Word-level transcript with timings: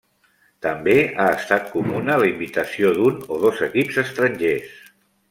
També 0.65 0.93
ha 1.01 1.27
estat 1.41 1.69
comuna 1.75 2.15
la 2.23 2.29
invitació 2.31 2.95
d'un 2.97 3.21
o 3.37 3.39
dos 3.45 3.63
equips 3.69 4.01
estrangers. 4.05 4.73